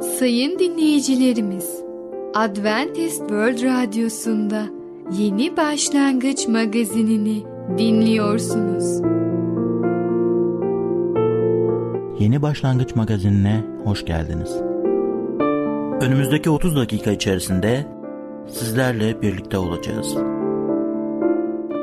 [0.00, 1.82] Sayın dinleyicilerimiz,
[2.34, 4.66] Adventist World Radyosu'nda
[5.18, 7.42] Yeni Başlangıç magazinini
[7.78, 9.00] dinliyorsunuz.
[12.18, 14.56] Yeni Başlangıç magazinine hoş geldiniz.
[16.00, 17.86] Önümüzdeki 30 dakika içerisinde
[18.48, 20.16] sizlerle birlikte olacağız.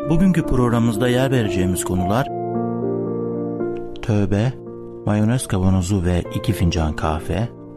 [0.10, 2.28] Bugünkü programımızda yer vereceğimiz konular
[4.02, 4.54] Tövbe,
[5.06, 7.55] mayonez kavanozu ve iki fincan kahve,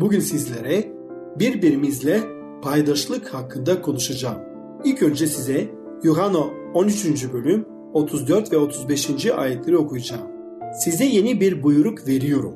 [0.00, 0.92] Bugün sizlere
[1.38, 2.20] birbirimizle
[2.62, 4.38] paydaşlık hakkında konuşacağım.
[4.84, 5.68] İlk önce size
[6.02, 7.32] Yuhanna 13.
[7.32, 9.26] bölüm 34 ve 35.
[9.26, 10.26] ayetleri okuyacağım.
[10.84, 12.54] Size yeni bir buyruk veriyorum.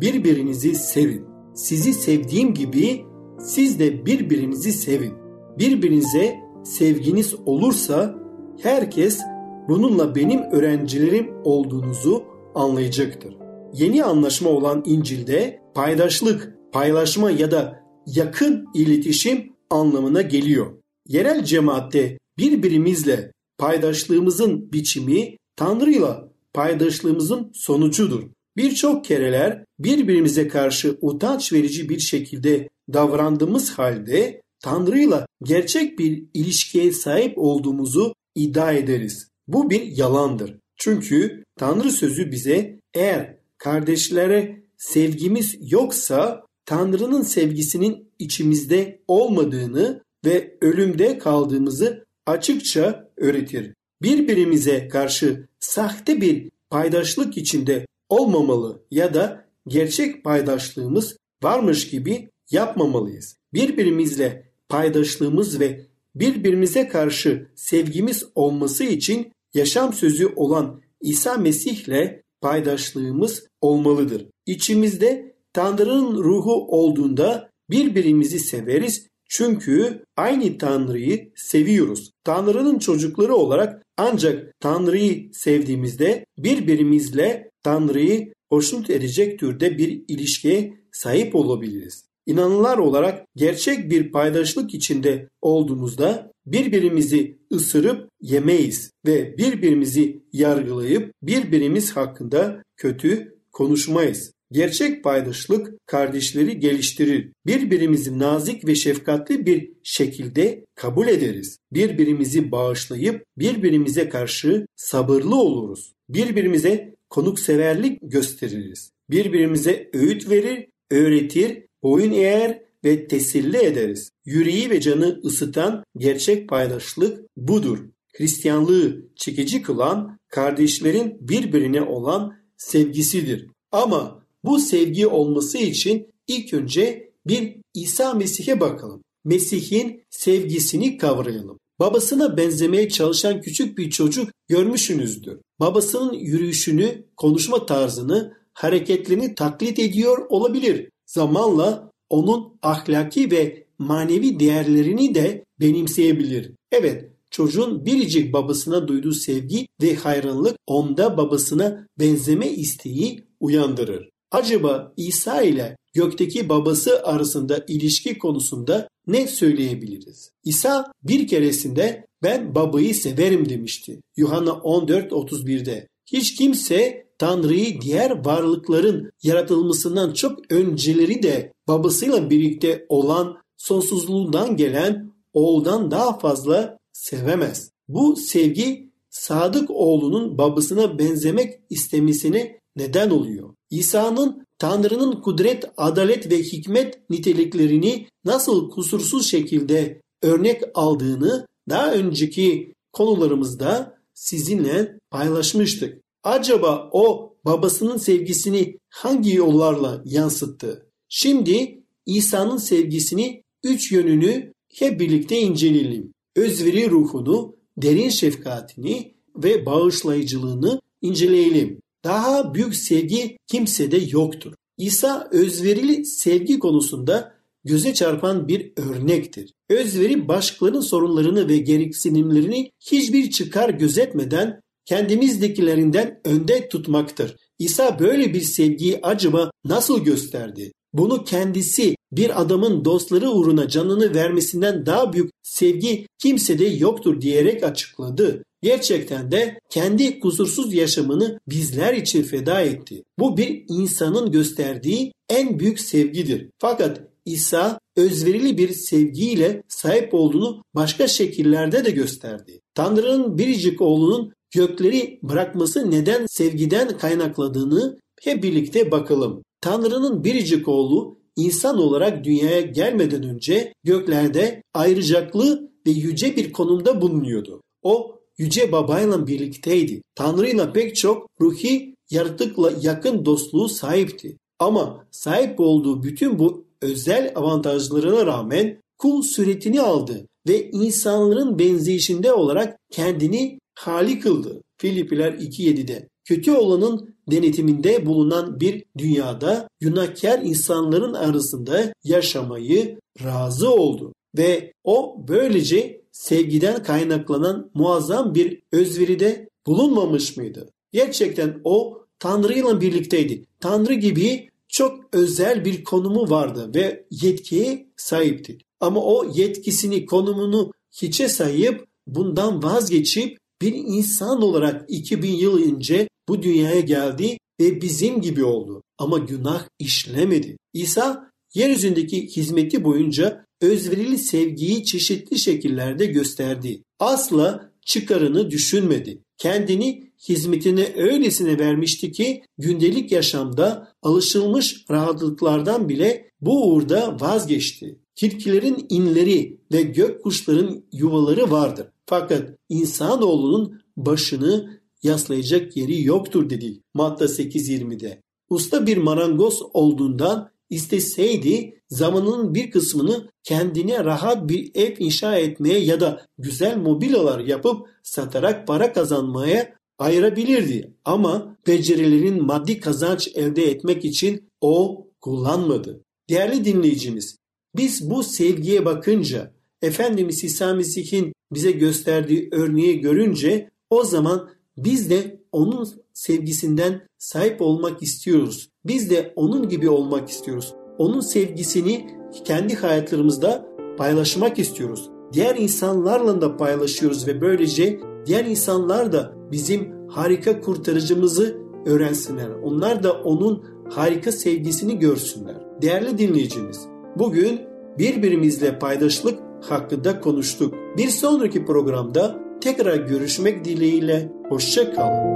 [0.00, 1.26] Birbirinizi sevin.
[1.54, 3.04] Sizi sevdiğim gibi
[3.38, 5.12] siz de birbirinizi sevin.
[5.58, 8.14] Birbirinize sevginiz olursa
[8.62, 9.20] herkes
[9.68, 12.22] bununla benim öğrencilerim olduğunuzu
[12.54, 13.36] anlayacaktır.
[13.72, 20.72] Yeni anlaşma olan İncil'de paydaşlık, paylaşma ya da yakın iletişim anlamına geliyor.
[21.08, 28.22] Yerel cemaatte birbirimizle paydaşlığımızın biçimi Tanrı'yla paydaşlığımızın sonucudur.
[28.56, 37.38] Birçok kereler birbirimize karşı utanç verici bir şekilde davrandığımız halde Tanrı'yla gerçek bir ilişkiye sahip
[37.38, 39.28] olduğumuzu iddia ederiz.
[39.48, 40.58] Bu bir yalandır.
[40.76, 52.04] Çünkü Tanrı sözü bize eğer kardeşlere sevgimiz yoksa Tanrı'nın sevgisinin içimizde olmadığını ve ölümde kaldığımızı
[52.26, 53.74] açıkça öğretir.
[54.02, 63.36] Birbirimize karşı sahte bir paydaşlık içinde olmamalı ya da gerçek paydaşlığımız varmış gibi yapmamalıyız.
[63.52, 74.26] Birbirimizle paydaşlığımız ve birbirimize karşı sevgimiz olması için yaşam sözü olan İsa Mesih'le paydaşlığımız olmalıdır.
[74.46, 82.10] İçimizde Tanrı'nın ruhu olduğunda birbirimizi severiz çünkü aynı Tanrı'yı seviyoruz.
[82.24, 92.04] Tanrı'nın çocukları olarak ancak Tanrı'yı sevdiğimizde birbirimizle Tanrı'yı hoşnut edecek türde bir ilişkiye sahip olabiliriz.
[92.26, 102.62] İnanlılar olarak gerçek bir paydaşlık içinde olduğumuzda birbirimizi ısırıp yemeyiz ve birbirimizi yargılayıp birbirimiz hakkında
[102.76, 104.32] kötü konuşmayız.
[104.54, 107.32] Gerçek paydaşlık kardeşleri geliştirir.
[107.46, 111.58] Birbirimizi nazik ve şefkatli bir şekilde kabul ederiz.
[111.72, 115.92] Birbirimizi bağışlayıp birbirimize karşı sabırlı oluruz.
[116.08, 118.90] Birbirimize konukseverlik gösteririz.
[119.10, 124.10] Birbirimize öğüt verir, öğretir, boyun eğer ve teselli ederiz.
[124.24, 127.78] Yüreği ve canı ısıtan gerçek paydaşlık budur.
[128.16, 133.46] Hristiyanlığı çekici kılan kardeşlerin birbirine olan sevgisidir.
[133.72, 139.02] Ama bu sevgi olması için ilk önce bir İsa Mesih'e bakalım.
[139.24, 141.58] Mesih'in sevgisini kavrayalım.
[141.78, 145.38] Babasına benzemeye çalışan küçük bir çocuk görmüşsünüzdür.
[145.60, 150.90] Babasının yürüyüşünü, konuşma tarzını, hareketlerini taklit ediyor olabilir.
[151.06, 156.52] Zamanla onun ahlaki ve manevi değerlerini de benimseyebilir.
[156.72, 164.13] Evet, çocuğun biricik babasına duyduğu sevgi ve hayranlık onda babasına benzeme isteği uyandırır.
[164.34, 170.30] Acaba İsa ile gökteki babası arasında ilişki konusunda ne söyleyebiliriz?
[170.44, 174.00] İsa bir keresinde ben babayı severim demişti.
[174.16, 175.88] Yuhanna 14.31'de.
[176.06, 185.90] Hiç kimse Tanrı'yı diğer varlıkların yaratılmasından çok önceleri de babasıyla birlikte olan sonsuzluğundan gelen oğuldan
[185.90, 187.70] daha fazla sevemez.
[187.88, 193.54] Bu sevgi sadık oğlunun babasına benzemek istemesine neden oluyor.
[193.70, 203.98] İsa'nın Tanrı'nın kudret, adalet ve hikmet niteliklerini nasıl kusursuz şekilde örnek aldığını daha önceki konularımızda
[204.14, 206.00] sizinle paylaşmıştık.
[206.22, 210.90] Acaba o babasının sevgisini hangi yollarla yansıttı?
[211.08, 216.12] Şimdi İsa'nın sevgisini üç yönünü hep birlikte inceleyelim.
[216.36, 221.80] Özveri ruhunu, derin şefkatini ve bağışlayıcılığını inceleyelim.
[222.04, 224.52] Daha büyük sevgi kimsede yoktur.
[224.78, 227.34] İsa özverili sevgi konusunda
[227.64, 229.52] göze çarpan bir örnektir.
[229.68, 237.36] Özveri başkalarının sorunlarını ve gereksinimlerini hiçbir çıkar gözetmeden kendimizdekilerinden önde tutmaktır.
[237.58, 240.72] İsa böyle bir sevgiyi acaba nasıl gösterdi?
[240.92, 248.42] Bunu kendisi bir adamın dostları uğruna canını vermesinden daha büyük sevgi kimsede yoktur diyerek açıkladı.
[248.62, 253.02] Gerçekten de kendi kusursuz yaşamını bizler için feda etti.
[253.18, 256.48] Bu bir insanın gösterdiği en büyük sevgidir.
[256.58, 262.60] Fakat İsa özverili bir sevgiyle sahip olduğunu başka şekillerde de gösterdi.
[262.74, 269.42] Tanrı'nın biricik oğlunun gökleri bırakması neden sevgiden kaynakladığını hep birlikte bakalım.
[269.60, 277.62] Tanrı'nın biricik oğlu insan olarak dünyaya gelmeden önce göklerde ayrıcaklı ve yüce bir konumda bulunuyordu.
[277.82, 280.02] O yüce babayla birlikteydi.
[280.14, 284.36] Tanrı'yla pek çok ruhi yaratıkla yakın dostluğu sahipti.
[284.58, 292.78] Ama sahip olduğu bütün bu özel avantajlarına rağmen kul suretini aldı ve insanların benzeyişinde olarak
[292.90, 294.62] kendini hali kıldı.
[294.76, 296.08] Filipiler 2.7'de.
[296.24, 304.12] Kötü olanın denetiminde bulunan bir dünyada günahkar insanların arasında yaşamayı razı oldu.
[304.38, 310.70] Ve o böylece sevgiden kaynaklanan muazzam bir özveride bulunmamış mıydı?
[310.92, 313.44] Gerçekten o Tanrı ile birlikteydi.
[313.60, 318.58] Tanrı gibi çok özel bir konumu vardı ve yetkiye sahipti.
[318.80, 326.42] Ama o yetkisini, konumunu hiçe sayıp bundan vazgeçip bir insan olarak 2000 yıl önce bu
[326.42, 328.82] dünyaya geldi ve bizim gibi oldu.
[328.98, 330.56] Ama günah işlemedi.
[330.72, 336.82] İsa yeryüzündeki hizmeti boyunca özverili sevgiyi çeşitli şekillerde gösterdi.
[336.98, 339.22] Asla çıkarını düşünmedi.
[339.38, 347.98] Kendini hizmetine öylesine vermişti ki gündelik yaşamda alışılmış rahatlıklardan bile bu uğurda vazgeçti.
[348.14, 351.86] Tilkilerin inleri ve gök kuşların yuvaları vardır.
[352.06, 358.22] Fakat insanoğlunun başını yaslayacak yeri yoktur dedi Matta 8.20'de.
[358.50, 366.00] Usta bir marangoz olduğundan isteseydi zamanının bir kısmını kendine rahat bir ev inşa etmeye ya
[366.00, 370.94] da güzel mobilyalar yapıp satarak para kazanmaya ayırabilirdi.
[371.04, 376.04] Ama becerilerin maddi kazanç elde etmek için o kullanmadı.
[376.30, 377.38] Değerli dinleyicimiz,
[377.76, 379.54] biz bu sevgiye bakınca
[379.84, 388.02] Efendimiz İsa Mesih'in bize gösterdiği örneği görünce o zaman biz de onun sevgisinden sahip olmak
[388.02, 388.68] istiyoruz.
[388.84, 390.74] Biz de onun gibi olmak istiyoruz.
[390.98, 392.06] Onun sevgisini
[392.44, 393.66] kendi hayatlarımızda
[393.96, 395.10] paylaşmak istiyoruz.
[395.32, 402.50] Diğer insanlarla da paylaşıyoruz ve böylece diğer insanlar da bizim harika kurtarıcımızı öğrensinler.
[402.50, 405.56] Onlar da onun harika sevgisini görsünler.
[405.82, 406.86] Değerli dinleyicimiz,
[407.18, 407.60] bugün
[407.98, 410.74] birbirimizle paydaşlık hakkında konuştuk.
[410.96, 415.34] Bir sonraki programda tekrar görüşmek dileğiyle hoşça kalın.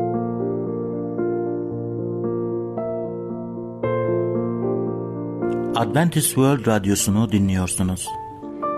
[5.76, 8.06] Adventist World Radyosu'nu dinliyorsunuz.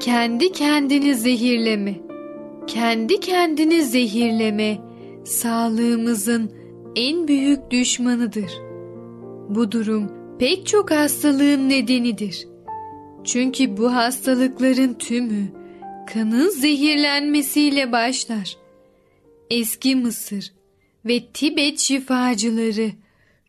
[0.00, 1.94] Kendi kendini zehirleme.
[2.66, 4.78] Kendi kendini zehirleme
[5.24, 6.50] sağlığımızın
[6.96, 8.50] en büyük düşmanıdır.
[9.48, 12.51] Bu durum pek çok hastalığın nedenidir.
[13.24, 15.46] Çünkü bu hastalıkların tümü
[16.06, 18.56] kanın zehirlenmesiyle başlar.
[19.50, 20.52] Eski Mısır
[21.04, 22.90] ve Tibet şifacıları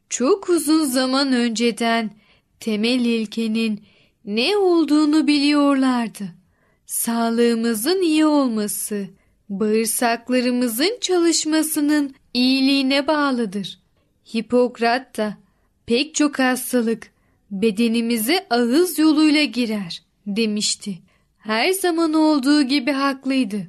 [0.09, 2.11] çok uzun zaman önceden
[2.59, 3.83] temel ilkenin
[4.25, 6.23] ne olduğunu biliyorlardı.
[6.85, 9.07] Sağlığımızın iyi olması,
[9.49, 13.79] bağırsaklarımızın çalışmasının iyiliğine bağlıdır.
[14.35, 15.37] Hipokrat da
[15.85, 17.12] pek çok hastalık
[17.53, 20.99] bedenimize ağız yoluyla girer demişti.
[21.37, 23.67] Her zaman olduğu gibi haklıydı.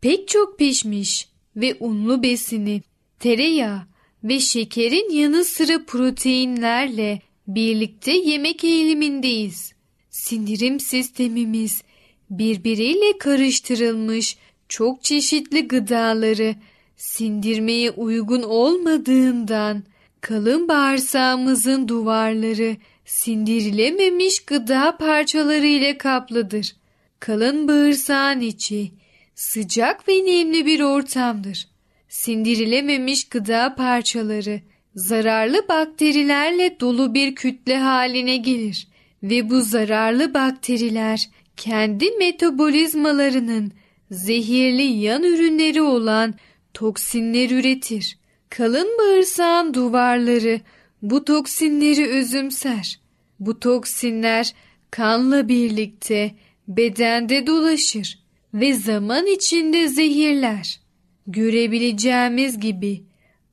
[0.00, 2.82] Pek çok pişmiş ve unlu besini,
[3.20, 3.82] tereyağı
[4.24, 9.72] ve şekerin yanı sıra proteinlerle birlikte yemek eğilimindeyiz.
[10.10, 11.82] Sindirim sistemimiz
[12.30, 14.36] birbiriyle karıştırılmış
[14.68, 16.54] çok çeşitli gıdaları
[16.96, 19.82] sindirmeye uygun olmadığından
[20.20, 26.76] kalın bağırsağımızın duvarları sindirilememiş gıda parçaları ile kaplıdır.
[27.20, 28.92] Kalın bağırsağın içi
[29.34, 31.68] sıcak ve nemli bir ortamdır.
[32.08, 34.60] Sindirilememiş gıda parçaları
[34.94, 38.88] zararlı bakterilerle dolu bir kütle haline gelir
[39.22, 43.72] ve bu zararlı bakteriler kendi metabolizmalarının
[44.10, 46.34] zehirli yan ürünleri olan
[46.74, 48.18] toksinler üretir.
[48.50, 50.60] Kalın bağırsağın duvarları
[51.04, 53.00] bu toksinleri özümser.
[53.40, 54.54] Bu toksinler
[54.90, 56.34] kanla birlikte
[56.68, 58.18] bedende dolaşır
[58.54, 60.80] ve zaman içinde zehirler.
[61.26, 63.02] Görebileceğimiz gibi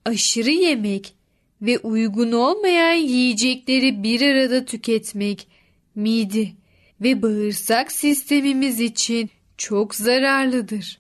[0.06, 1.14] aşırı yemek
[1.62, 5.48] ve uygun olmayan yiyecekleri bir arada tüketmek
[5.96, 6.48] mide
[7.02, 11.00] ve bağırsak sistemimiz için çok zararlıdır.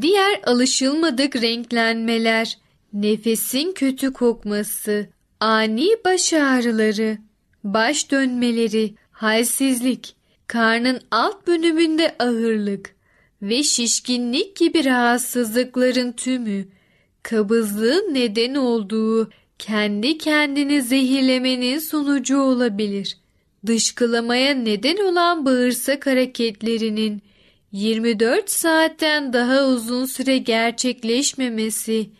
[0.00, 2.58] Diğer alışılmadık renklenmeler,
[2.92, 5.13] nefesin kötü kokması,
[5.44, 7.18] ani baş ağrıları,
[7.64, 12.94] baş dönmeleri, halsizlik, karnın alt bölümünde ağırlık
[13.42, 16.68] ve şişkinlik gibi rahatsızlıkların tümü
[17.22, 23.18] kabızlığın neden olduğu kendi kendini zehirlemenin sonucu olabilir.
[23.66, 27.22] Dışkılamaya neden olan bağırsak hareketlerinin
[27.72, 32.10] 24 saatten daha uzun süre gerçekleşmemesi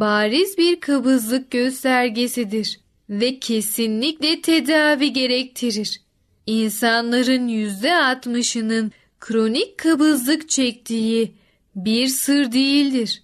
[0.00, 2.80] bariz bir kabızlık göstergesidir
[3.10, 6.00] ve kesinlikle tedavi gerektirir.
[6.46, 11.32] İnsanların %60'ının kronik kabızlık çektiği
[11.76, 13.22] bir sır değildir.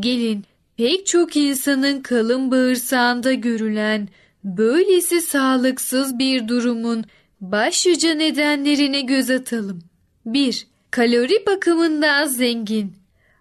[0.00, 0.44] Gelin
[0.76, 4.08] pek çok insanın kalın bağırsağında görülen
[4.44, 7.04] böylesi sağlıksız bir durumun
[7.40, 9.82] başlıca nedenlerine göz atalım.
[10.26, 10.66] 1.
[10.90, 12.97] Kalori bakımından zengin,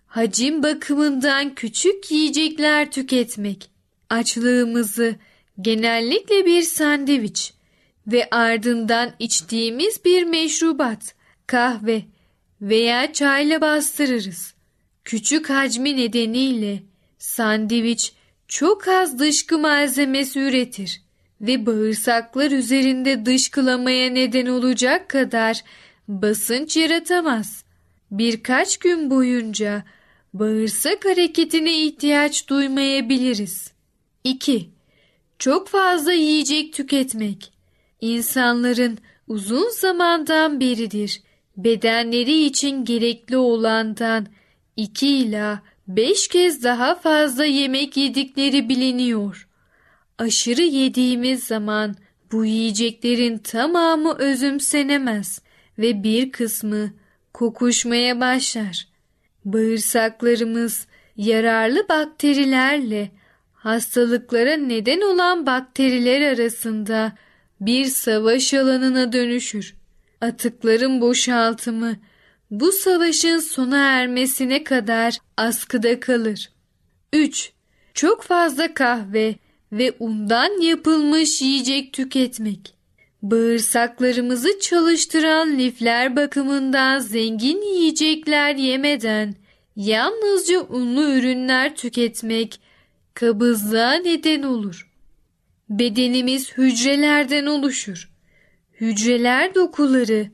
[0.08, 3.70] hacim bakımından küçük yiyecekler tüketmek,
[4.10, 5.16] açlığımızı
[5.62, 7.54] genellikle bir sandviç
[8.08, 11.16] ve ardından içtiğimiz bir meşrubat,
[11.48, 12.02] kahve
[12.62, 14.54] veya çayla bastırırız.
[15.04, 16.84] Küçük hacmi nedeniyle
[17.18, 18.14] sandviç
[18.48, 21.02] çok az dışkı malzemesi üretir
[21.42, 25.64] ve bağırsaklar üzerinde dışkılamaya neden olacak kadar
[26.08, 27.64] basınç yaratamaz.
[28.12, 29.84] Birkaç gün boyunca
[30.39, 33.72] bağırsak hareketine ihtiyaç duymayabiliriz.
[34.24, 34.70] 2.
[35.39, 37.53] Çok fazla yiyecek tüketmek.
[38.01, 41.22] İnsanların uzun zamandan beridir
[41.58, 44.27] bedenleri için gerekli olandan
[44.75, 49.48] 2 ila 5 kez daha fazla yemek yedikleri biliniyor.
[50.17, 51.96] Aşırı yediğimiz zaman
[52.32, 55.41] bu yiyeceklerin tamamı özümsenemez
[55.77, 56.94] ve bir kısmı
[57.34, 58.88] kokuşmaya başlar.
[59.48, 60.88] Bağırsaklarımız
[61.18, 63.12] yararlı bakterilerle
[63.54, 67.13] hastalıklara neden olan bakteriler arasında
[67.62, 69.75] bir savaş alanına dönüşür.
[70.22, 71.96] Atıkların boşaltımı
[72.51, 76.50] bu savaşın sona ermesine kadar askıda kalır.
[77.13, 77.51] 3.
[77.94, 79.36] Çok fazla kahve
[79.72, 82.76] ve undan yapılmış yiyecek tüketmek.
[83.31, 89.36] Bağırsaklarımızı çalıştıran lifler bakımından zengin yiyecekler yemeden
[89.75, 92.60] yalnızca unlu ürünler tüketmek
[93.13, 94.91] kabızlığa neden olur.
[95.69, 98.10] Bedenimiz hücrelerden oluşur.
[98.81, 100.27] Hücreler dokuları,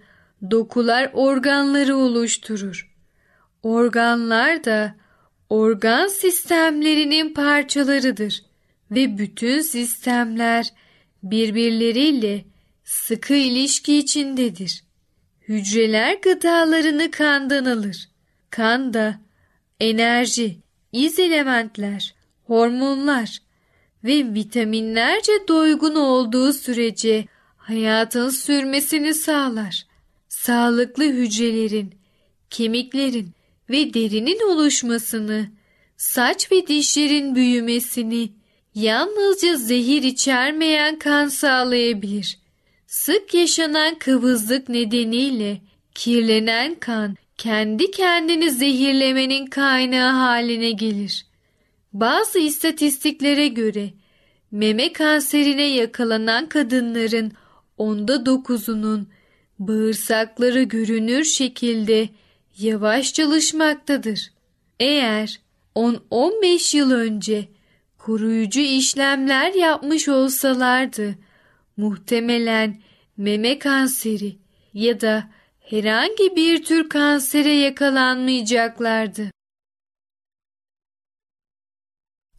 [0.51, 2.93] dokular organları oluşturur.
[3.63, 4.95] Organlar da
[5.49, 8.43] organ sistemlerinin parçalarıdır
[8.91, 10.73] ve bütün sistemler
[11.23, 12.52] birbirleriyle
[12.83, 14.83] sıkı ilişki içindedir.
[15.47, 18.09] Hücreler gıdalarını kandan alır.
[18.49, 19.19] Kan da
[19.79, 20.59] enerji,
[20.91, 23.39] iz elementler, hormonlar,
[24.03, 27.25] ve vitaminlerce doygun olduğu sürece
[27.57, 29.85] hayatın sürmesini sağlar.
[30.29, 31.95] Sağlıklı hücrelerin,
[32.49, 33.31] kemiklerin
[33.69, 35.47] ve derinin oluşmasını,
[35.97, 38.31] saç ve dişlerin büyümesini,
[38.75, 42.42] yalnızca zehir içermeyen kan sağlayabilir.
[42.93, 45.61] Sık yaşanan kıvızlık nedeniyle
[45.95, 51.25] kirlenen kan kendi kendini zehirlemenin kaynağı haline gelir.
[51.93, 53.89] Bazı istatistiklere göre
[54.51, 57.31] meme kanserine yakalanan kadınların
[57.77, 59.07] onda dokuzunun
[59.59, 62.09] bağırsakları görünür şekilde
[62.59, 64.31] yavaş çalışmaktadır.
[64.79, 65.39] Eğer
[65.75, 67.47] 10-15 yıl önce
[67.97, 71.15] koruyucu işlemler yapmış olsalardı
[71.77, 72.81] muhtemelen
[73.17, 74.37] meme kanseri
[74.73, 79.31] ya da herhangi bir tür kansere yakalanmayacaklardı.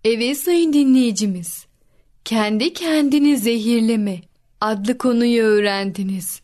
[0.04, 1.66] Evet sayın dinleyicimiz,
[2.24, 4.20] kendi kendini zehirleme
[4.60, 6.40] adlı konuyu öğrendiniz.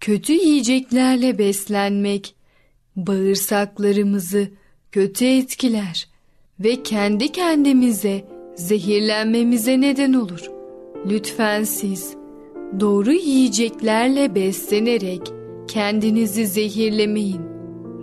[0.00, 2.34] Kötü yiyeceklerle beslenmek
[2.96, 4.48] bağırsaklarımızı
[4.92, 6.08] kötü etkiler
[6.60, 8.24] ve kendi kendimize
[8.56, 10.50] zehirlenmemize neden olur.
[11.06, 12.16] Lütfen siz
[12.80, 15.22] doğru yiyeceklerle beslenerek
[15.68, 17.40] kendinizi zehirlemeyin.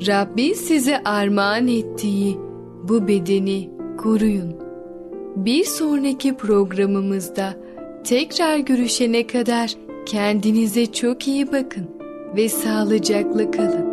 [0.08, 2.38] Rabbi size armağan ettiği
[2.84, 4.56] bu bedeni koruyun.
[5.36, 7.54] Bir sonraki programımızda
[8.04, 9.74] tekrar görüşene kadar
[10.06, 11.90] kendinize çok iyi bakın
[12.36, 13.93] ve sağlıcakla kalın.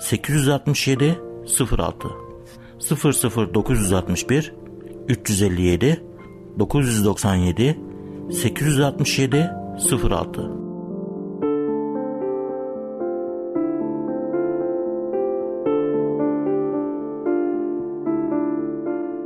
[0.00, 2.08] 867 06
[3.54, 4.52] 00961
[5.08, 6.02] 357
[6.58, 7.78] 997
[8.30, 9.50] 867
[10.10, 10.60] 06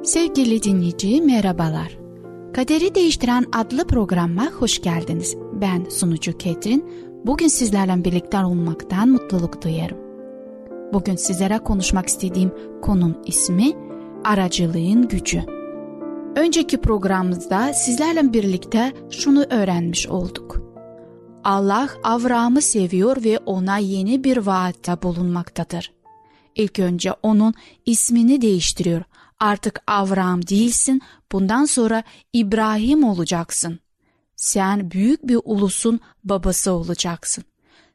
[0.04, 1.98] Sevgili dinleyici merhabalar.
[2.54, 5.36] Kaderi Değiştiren adlı programma hoş geldiniz.
[5.60, 6.90] Ben sunucu Ketrin.
[7.24, 10.03] Bugün sizlerle birlikte olmaktan mutluluk duyarım.
[10.94, 12.52] Bugün sizlere konuşmak istediğim
[12.82, 13.72] konun ismi
[14.24, 15.44] aracılığın gücü.
[16.36, 20.60] Önceki programımızda sizlerle birlikte şunu öğrenmiş olduk.
[21.44, 25.92] Allah Avram'ı seviyor ve ona yeni bir vaatte bulunmaktadır.
[26.54, 27.54] İlk önce onun
[27.86, 29.02] ismini değiştiriyor.
[29.40, 31.02] Artık Avram değilsin,
[31.32, 32.02] bundan sonra
[32.32, 33.78] İbrahim olacaksın.
[34.36, 37.44] Sen büyük bir ulusun babası olacaksın.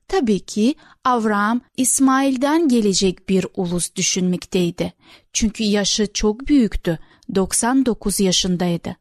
[0.09, 4.93] Tabii ki Avram İsmail'den gelecek bir ulus düşünmekteydi.
[5.33, 6.99] Çünkü yaşı çok büyüktü.
[7.35, 8.95] 99 yaşındaydı.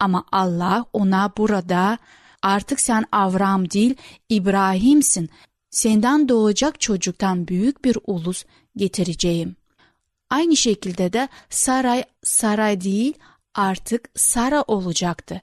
[0.00, 1.98] Ama Allah ona burada
[2.42, 3.94] artık sen Avram değil
[4.28, 5.30] İbrahim'sin.
[5.70, 8.44] Senden doğacak çocuktan büyük bir ulus
[8.76, 9.56] getireceğim.
[10.30, 13.14] Aynı şekilde de saray saray değil
[13.54, 15.42] artık Sara olacaktı.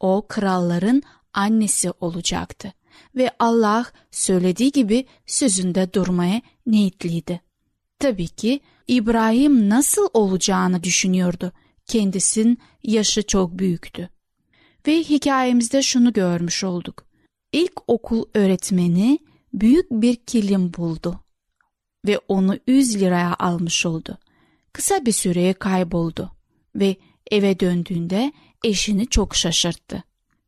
[0.00, 1.02] O kralların
[1.34, 2.72] annesi olacaktı
[3.16, 7.40] ve Allah söylediği gibi sözünde durmaya niyetliydi.
[7.98, 11.52] Tabii ki İbrahim nasıl olacağını düşünüyordu.
[11.86, 14.08] Kendisinin yaşı çok büyüktü.
[14.86, 17.06] Ve hikayemizde şunu görmüş olduk.
[17.52, 19.18] İlk okul öğretmeni
[19.52, 21.20] büyük bir kilim buldu
[22.06, 24.18] ve onu 100 liraya almış oldu.
[24.72, 26.32] Kısa bir süreye kayboldu
[26.74, 26.96] ve
[27.30, 28.32] eve döndüğünde
[28.64, 30.04] eşini çok şaşırttı.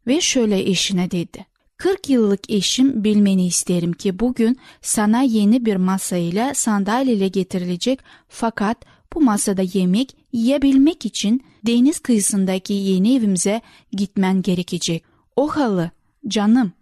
[0.06, 1.46] Ve şöyle eşine dedi.
[1.82, 8.76] 40 yıllık eşim bilmeni isterim ki bugün sana yeni bir masayla sandalyeyle getirilecek fakat
[9.14, 13.60] bu masada yemek yiyebilmek için deniz kıyısındaki yeni evimize
[13.92, 15.04] gitmen gerekecek.
[15.36, 15.90] O halı
[16.28, 16.72] canım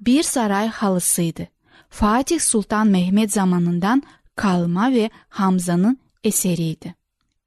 [0.00, 1.46] bir saray halısıydı.
[1.90, 4.02] Fatih Sultan Mehmet zamanından
[4.36, 6.94] kalma ve Hamza'nın eseriydi.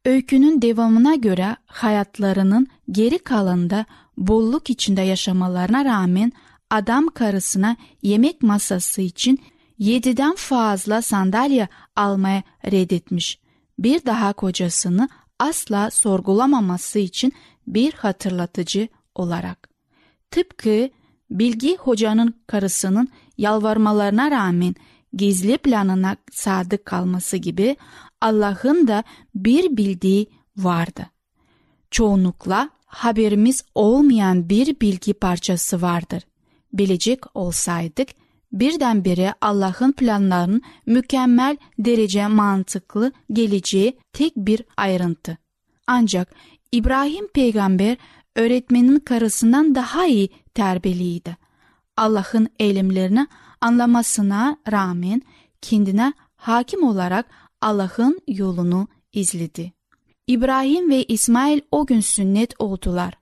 [0.05, 3.85] Öykünün devamına göre hayatlarının geri kalanında
[4.17, 6.31] bolluk içinde yaşamalarına rağmen
[6.73, 9.39] adam karısına yemek masası için
[9.77, 13.39] yediden fazla sandalye almaya reddetmiş.
[13.79, 15.09] Bir daha kocasını
[15.39, 17.33] asla sorgulamaması için
[17.67, 19.69] bir hatırlatıcı olarak.
[20.31, 20.89] Tıpkı
[21.29, 23.07] Bilgi hocanın karısının
[23.37, 24.75] yalvarmalarına rağmen
[25.13, 27.75] gizli planına sadık kalması gibi
[28.21, 29.03] Allah'ın da
[29.35, 31.05] bir bildiği vardı.
[31.91, 36.23] Çoğunlukla haberimiz olmayan bir bilgi parçası vardır.
[36.73, 38.09] Bilecek olsaydık
[38.51, 45.37] birdenbire Allah'ın planlarının mükemmel derece mantıklı geleceği tek bir ayrıntı.
[45.87, 46.35] Ancak
[46.71, 47.97] İbrahim peygamber
[48.35, 51.37] öğretmenin karısından daha iyi terbiyeliydi.
[51.97, 53.27] Allah'ın eylemlerini
[53.61, 55.21] anlamasına rağmen
[55.61, 57.25] kendine hakim olarak
[57.61, 59.73] Allah'ın yolunu izledi.
[60.27, 63.13] İbrahim ve İsmail o gün sünnet oldular.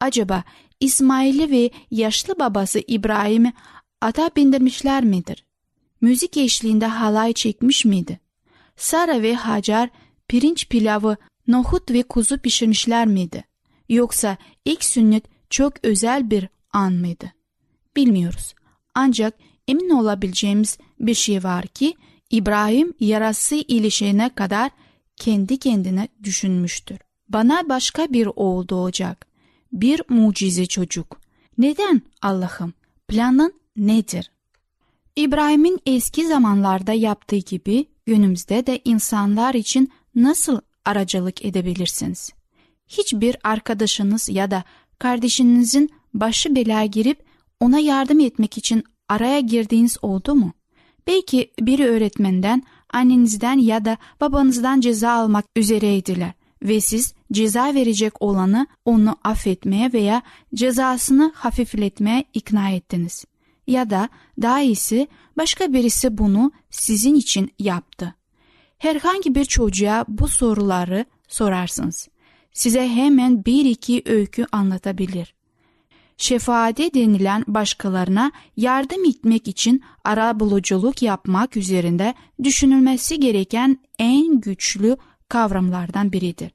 [0.00, 0.44] Acaba
[0.80, 3.52] İsmail'i ve yaşlı babası İbrahim'i
[4.00, 5.44] ata bindirmişler midir?
[6.00, 8.20] Müzik eşliğinde halay çekmiş miydi?
[8.76, 9.88] Sara ve Hacer
[10.28, 11.16] pirinç pilavı,
[11.48, 13.44] nohut ve kuzu pişirmişler miydi?
[13.88, 17.32] Yoksa ilk sünnet çok özel bir an mıydı?
[17.96, 18.54] Bilmiyoruz.
[18.94, 19.34] Ancak
[19.68, 21.94] emin olabileceğimiz bir şey var ki
[22.30, 24.70] İbrahim yarası ilişene kadar
[25.16, 26.98] kendi kendine düşünmüştür.
[27.28, 29.29] Bana başka bir oğul doğacak.
[29.72, 31.20] Bir mucize çocuk.
[31.58, 32.72] Neden Allah'ım?
[33.08, 34.30] Planın nedir?
[35.16, 42.30] İbrahim'in eski zamanlarda yaptığı gibi günümüzde de insanlar için nasıl aracılık edebilirsiniz?
[42.86, 44.64] Hiçbir arkadaşınız ya da
[44.98, 47.24] kardeşinizin başı belaya girip
[47.60, 50.52] ona yardım etmek için araya girdiğiniz oldu mu?
[51.06, 58.66] Belki biri öğretmenden, annenizden ya da babanızdan ceza almak üzereydiler ve siz ceza verecek olanı
[58.84, 60.22] onu affetmeye veya
[60.54, 63.24] cezasını hafifletmeye ikna ettiniz.
[63.66, 64.08] Ya da
[64.42, 68.14] daha iyisi başka birisi bunu sizin için yaptı.
[68.78, 72.08] Herhangi bir çocuğa bu soruları sorarsınız.
[72.52, 75.34] Size hemen bir iki öykü anlatabilir
[76.20, 84.96] şefaate denilen başkalarına yardım etmek için ara buluculuk yapmak üzerinde düşünülmesi gereken en güçlü
[85.28, 86.50] kavramlardan biridir.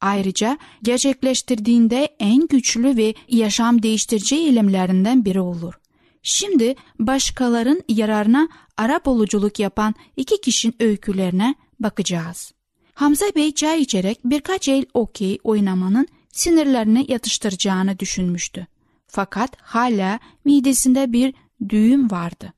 [0.00, 5.74] Ayrıca gerçekleştirdiğinde en güçlü ve yaşam değiştirici eylemlerinden biri olur.
[6.22, 12.52] Şimdi başkaların yararına ara buluculuk yapan iki kişinin öykülerine bakacağız.
[12.94, 18.66] Hamza Bey çay içerek birkaç el okey oynamanın sinirlerini yatıştıracağını düşünmüştü.
[19.06, 21.34] Fakat hala midesinde bir
[21.68, 22.52] düğüm vardı.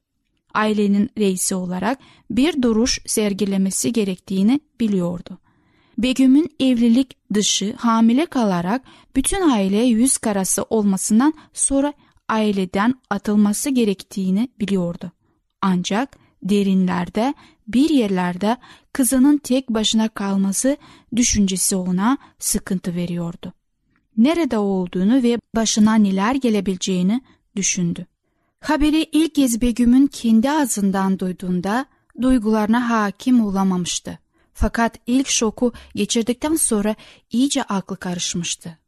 [0.55, 1.99] Ailenin reisi olarak
[2.31, 5.39] bir duruş sergilemesi gerektiğini biliyordu.
[5.99, 8.83] Begüm'ün evlilik dışı hamile kalarak
[9.17, 11.93] bütün aile yüz karası olmasından sonra
[12.29, 15.13] aileden atılması gerektiğini biliyordu.
[15.61, 17.35] Ancak derinlerde
[17.69, 18.57] bir yerlerde
[18.93, 20.77] kızının tek başına kalması
[21.17, 23.53] düşüncesi ona sıkıntı veriyordu
[24.17, 27.23] nerede olduğunu ve başına neler gelebileceğini
[27.57, 28.07] düşündü.
[28.61, 31.87] Haberi ilk kez Begüm'ün kendi ağzından duyduğunda
[32.23, 34.19] duygularına hakim olamamıştı.
[34.53, 36.95] Fakat ilk şoku geçirdikten sonra
[37.31, 38.79] iyice aklı karışmıştı.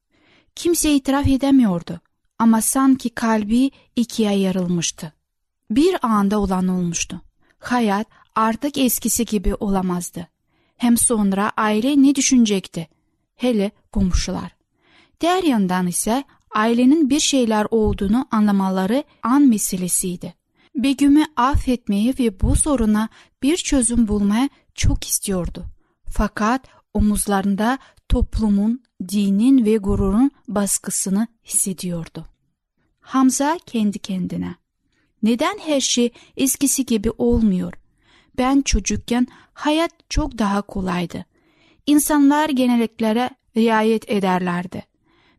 [0.55, 2.01] Kimse itiraf edemiyordu
[2.39, 5.13] ama sanki kalbi ikiye yarılmıştı.
[5.71, 7.21] Bir anda olan olmuştu.
[7.59, 10.29] Hayat artık eskisi gibi olamazdı.
[10.77, 12.89] Hem sonra aile ne düşünecekti?
[13.35, 14.57] Hele komşular.
[15.21, 16.25] Diğer yandan ise
[16.55, 20.35] ailenin bir şeyler olduğunu anlamaları an meselesiydi.
[20.75, 23.09] Begüm'ü affetmeyi ve bu soruna
[23.43, 25.65] bir çözüm bulmaya çok istiyordu.
[26.09, 32.27] Fakat omuzlarında toplumun, dinin ve gururun baskısını hissediyordu.
[33.01, 34.55] Hamza kendi kendine.
[35.23, 37.73] Neden her şey eskisi gibi olmuyor?
[38.39, 41.25] Ben çocukken hayat çok daha kolaydı.
[41.87, 44.95] İnsanlar genelliklere riayet ederlerdi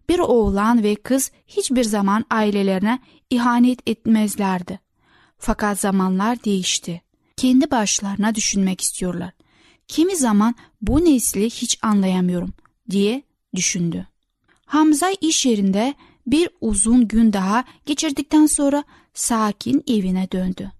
[0.10, 4.80] bir oğlan ve kız hiçbir zaman ailelerine ihanet etmezlerdi.
[5.38, 7.02] Fakat zamanlar değişti.
[7.38, 9.32] Kendi başlarına düşünmek istiyorlar.
[9.88, 12.54] Kimi zaman bu nesli hiç anlayamıyorum
[12.90, 13.24] diye
[13.56, 14.08] düşündü.
[14.66, 15.94] Hamza iş yerinde
[16.28, 20.72] bir uzun gün daha geçirdikten sonra sakin evine döndü.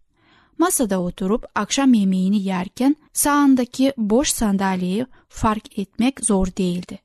[0.58, 7.00] Masada oturup akşam yemeğini yerken sağındaki boş sandalyeyi fark etmek zor değildi.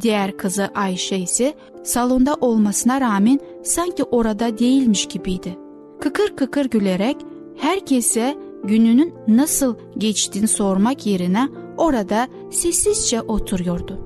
[0.00, 5.58] Diğer kızı Ayşe ise salonda olmasına rağmen sanki orada değilmiş gibiydi.
[6.00, 7.16] Kıkır kıkır gülerek
[7.56, 13.98] herkese gününün nasıl geçtiğini sormak yerine orada sessizce oturuyordu.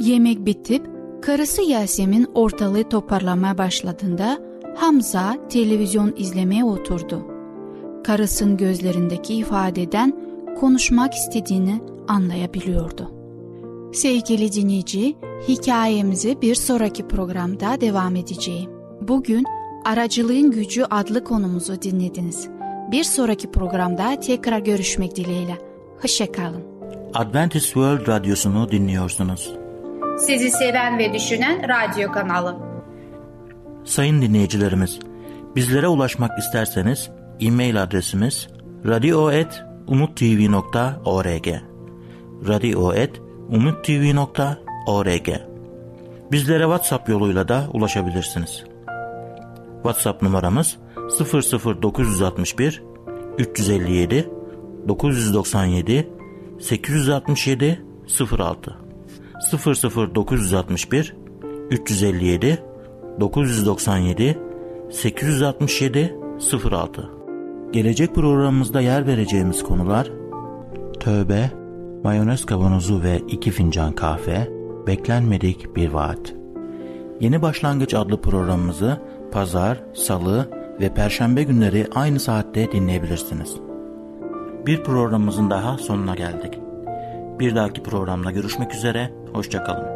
[0.00, 0.86] Yemek bitip
[1.22, 4.38] karısı Yasemin ortalığı toparlamaya başladığında
[4.76, 7.26] Hamza televizyon izlemeye oturdu.
[8.04, 10.12] Karısının gözlerindeki ifadeden
[10.60, 13.10] konuşmak istediğini anlayabiliyordu.
[13.92, 15.16] Sevgili dinleyici,
[15.48, 18.70] hikayemizi bir sonraki programda devam edeceğim.
[19.00, 19.44] Bugün
[19.84, 22.48] Aracılığın Gücü adlı konumuzu dinlediniz.
[22.94, 25.58] Bir sonraki programda tekrar görüşmek dileğiyle.
[26.02, 26.64] Hoşçakalın.
[27.14, 29.52] Adventist World Radyosu'nu dinliyorsunuz.
[30.18, 32.56] Sizi seven ve düşünen radyo kanalı.
[33.84, 34.98] Sayın dinleyicilerimiz,
[35.56, 38.48] bizlere ulaşmak isterseniz e-mail adresimiz
[38.86, 41.48] radio.umutv.org
[42.48, 45.28] radio.umutv.org
[46.32, 48.64] Bizlere WhatsApp yoluyla da ulaşabilirsiniz.
[49.82, 50.76] WhatsApp numaramız
[51.08, 52.82] 00961
[53.38, 54.30] 357
[54.88, 56.08] 997
[56.60, 57.84] 867
[58.38, 58.76] 06
[59.52, 61.16] 00961
[61.70, 62.62] 357
[63.20, 64.38] 997
[64.90, 66.16] 867
[66.70, 67.10] 06
[67.72, 70.10] Gelecek programımızda yer vereceğimiz konular
[71.00, 71.50] Tövbe,
[72.04, 74.48] mayonez kavanozu ve iki fincan kahve,
[74.86, 76.34] beklenmedik bir vaat.
[77.20, 79.00] Yeni Başlangıç adlı programımızı
[79.32, 83.56] pazar, salı ve perşembe günleri aynı saatte dinleyebilirsiniz.
[84.66, 86.58] Bir programımızın daha sonuna geldik.
[87.38, 89.93] Bir dahaki programda görüşmek üzere, hoşçakalın.